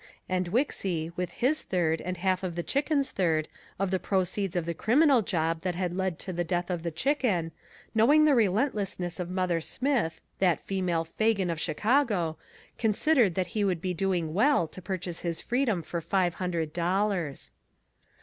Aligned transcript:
And 0.27 0.47
Wixy, 0.51 1.11
with 1.15 1.29
his 1.33 1.61
third, 1.61 2.01
and 2.01 2.17
half 2.17 2.41
of 2.41 2.55
the 2.55 2.63
Chicken's 2.63 3.11
third, 3.11 3.47
of 3.77 3.91
the 3.91 3.99
proceeds 3.99 4.55
of 4.55 4.65
the 4.65 4.73
criminal 4.73 5.21
job 5.21 5.61
that 5.61 5.75
had 5.75 5.95
led 5.95 6.17
to 6.17 6.33
the 6.33 6.43
death 6.43 6.71
of 6.71 6.81
the 6.81 6.89
Chicken, 6.89 7.51
knowing 7.93 8.25
the 8.25 8.33
relentlessness 8.33 9.19
of 9.19 9.29
Mother 9.29 9.61
Smith, 9.61 10.19
that 10.39 10.59
female 10.59 11.05
Fagin 11.05 11.51
of 11.51 11.61
Chicago, 11.61 12.35
considered 12.79 13.35
that 13.35 13.49
he 13.53 13.63
would 13.63 13.79
be 13.79 13.93
doing 13.93 14.33
well 14.33 14.67
to 14.69 14.81
purchase 14.81 15.19
his 15.19 15.39
freedom 15.39 15.83
for 15.83 16.01
five 16.01 16.33
hundred 16.33 16.73
dollars. 16.73 17.51